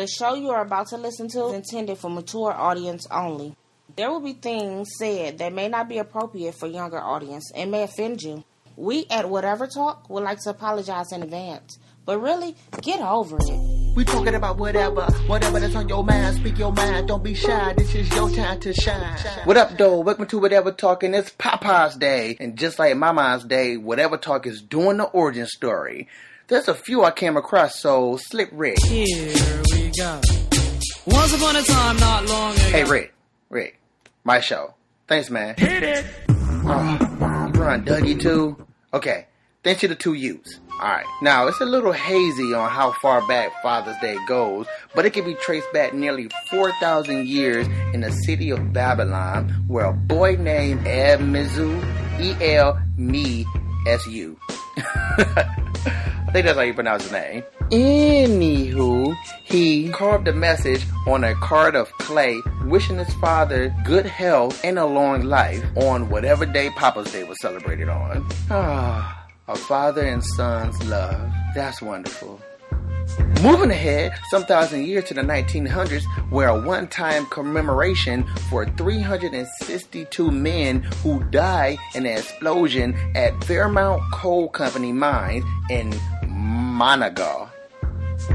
[0.00, 3.54] The show you are about to listen to is intended for mature audience only.
[3.96, 7.82] There will be things said that may not be appropriate for younger audience and may
[7.82, 8.42] offend you.
[8.76, 13.94] We at Whatever Talk would like to apologize in advance, but really, get over it.
[13.94, 16.38] We talking about whatever, whatever that's on your mind.
[16.38, 17.74] Speak your mind, don't be shy.
[17.74, 19.18] This is your time to shine.
[19.44, 20.00] What up, though?
[20.00, 21.12] Welcome to Whatever Talking.
[21.12, 26.08] It's Papa's Day, and just like Mama's Day, Whatever Talk is doing the origin story.
[26.48, 28.78] There's a few I came across, so Slick Rick.
[28.82, 30.20] Here we go.
[31.06, 32.62] Once upon a time, not long ago.
[32.62, 33.12] Hey, Rick,
[33.48, 33.80] Rick,
[34.24, 34.74] my show.
[35.08, 35.54] Thanks, man.
[35.56, 36.04] Hit it.
[36.28, 38.66] Oh, run, Dougie too.
[38.92, 39.26] Okay,
[39.64, 40.60] thanks to the two U's.
[40.74, 45.12] Alright, now it's a little hazy on how far back Father's Day goes, but it
[45.12, 50.36] can be traced back nearly 4,000 years in the city of Babylon, where a boy
[50.36, 51.82] named Elmesu,
[52.18, 52.34] E
[56.32, 57.42] Think that's how you pronounce his name.
[57.70, 64.60] Anywho, he carved a message on a card of clay, wishing his father good health
[64.64, 68.26] and a long life on whatever day Papa's Day was celebrated on.
[68.48, 71.32] Ah, a father and son's love.
[71.54, 72.40] That's wonderful.
[73.42, 80.30] Moving ahead some thousand years to the 1900s, where a one time commemoration for 362
[80.30, 85.90] men who died in an explosion at Fairmont Coal Company mines in
[86.24, 87.50] Monaga.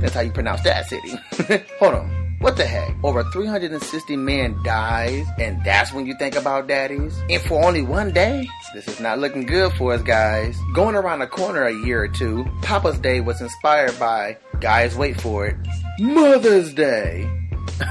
[0.00, 1.14] That's how you pronounce that city.
[1.78, 2.29] Hold on.
[2.40, 2.96] What the heck?
[3.04, 7.20] Over 360 men dies, and that's when you think about daddies?
[7.28, 8.48] And for only one day?
[8.72, 10.58] This is not looking good for us, guys.
[10.72, 15.20] Going around the corner a year or two, Papa's Day was inspired by, guys, wait
[15.20, 15.56] for it,
[15.98, 17.30] Mother's Day.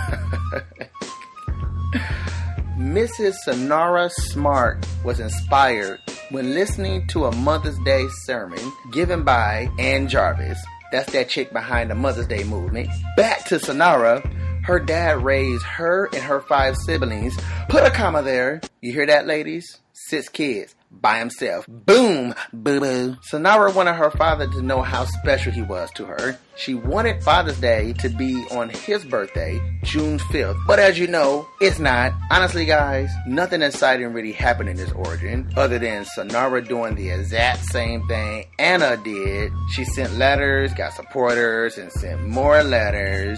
[2.75, 3.35] Mrs.
[3.43, 5.99] Sonora Smart was inspired
[6.31, 8.59] when listening to a Mother's Day sermon
[8.91, 10.59] given by Ann Jarvis.
[10.91, 12.89] That's that chick behind the Mother's Day movement.
[13.15, 14.21] Back to Sonora,
[14.63, 17.37] her dad raised her and her five siblings.
[17.69, 18.61] Put a comma there.
[18.81, 19.79] You hear that, ladies?
[20.07, 21.65] Six kids by himself.
[21.67, 23.17] Boom, boo boo.
[23.21, 26.39] Sonora wanted her father to know how special he was to her.
[26.55, 30.57] She wanted Father's Day to be on his birthday, June 5th.
[30.65, 32.13] But as you know, it's not.
[32.31, 37.65] Honestly, guys, nothing exciting really happened in this origin other than Sonora doing the exact
[37.65, 39.51] same thing Anna did.
[39.73, 43.37] She sent letters, got supporters, and sent more letters.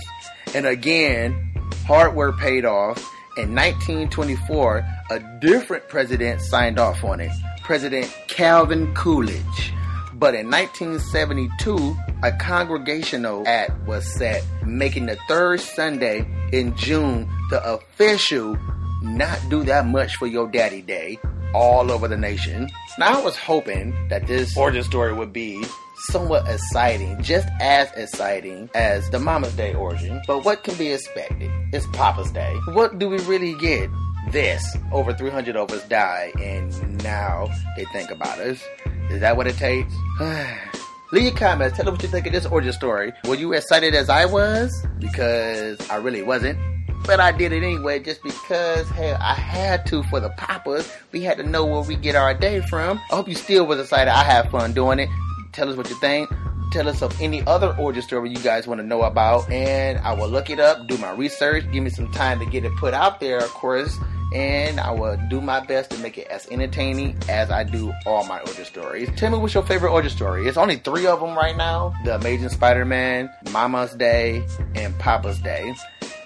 [0.54, 1.54] And again,
[1.88, 3.04] hard work paid off.
[3.38, 7.32] In 1924, a different president signed off on it,
[7.64, 9.74] President Calvin Coolidge.
[10.14, 17.64] But in 1972, a congregational act was set, making the third Sunday in June the
[17.64, 18.58] official
[19.02, 21.18] not do that much for your daddy day
[21.56, 22.70] all over the nation.
[23.00, 25.64] Now, I was hoping that this origin story would be
[26.10, 30.22] somewhat exciting, just as exciting as the Mama's Day origin.
[30.26, 31.52] But what can be expected?
[31.74, 32.56] It's Papa's Day.
[32.70, 33.90] What do we really get?
[34.32, 34.78] This.
[34.92, 38.64] Over 300 of us die, and now they think about us.
[39.10, 39.94] Is that what it takes?
[41.12, 41.76] Leave your comments.
[41.76, 43.12] Tell us what you think of this origin story.
[43.26, 44.72] Were you excited as I was?
[45.00, 46.58] Because I really wasn't.
[47.06, 50.90] But I did it anyway just because, hey, I had to for the papas.
[51.12, 53.00] We had to know where we get our day from.
[53.12, 54.12] I hope you still was excited.
[54.12, 55.10] I had fun doing it.
[55.52, 56.30] Tell us what you think.
[56.72, 60.14] Tell us of any other origin story you guys want to know about, and I
[60.14, 62.94] will look it up, do my research, give me some time to get it put
[62.94, 63.98] out there, of course,
[64.34, 68.26] and I will do my best to make it as entertaining as I do all
[68.26, 69.10] my origin stories.
[69.18, 70.48] Tell me what's your favorite origin story.
[70.48, 75.76] It's only three of them right now: The Amazing Spider-Man, Mama's Day, and Papa's Day.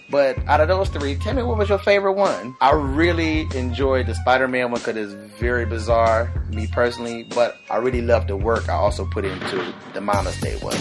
[0.09, 2.55] But out of those three, tell me what was your favorite one?
[2.61, 7.23] I really enjoyed the Spider-Man one because it's very bizarre, me personally.
[7.23, 10.77] But I really love the work I also put into the Mama's Day one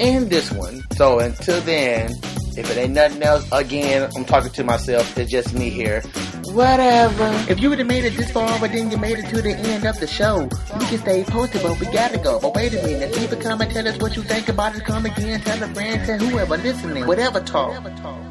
[0.00, 0.82] and this one.
[0.96, 2.10] So until then,
[2.56, 5.16] if it ain't nothing else, again, I'm talking to myself.
[5.16, 6.02] It's just me here.
[6.46, 7.30] Whatever.
[7.48, 9.54] If you would have made it this far, but then you made it to the
[9.54, 12.40] end of the show, we can stay posted, but we gotta go.
[12.40, 14.84] But wait a minute, leave a comment, tell us what you think about it.
[14.84, 18.29] Come again, tell a friend, tell whoever listening, whatever talk.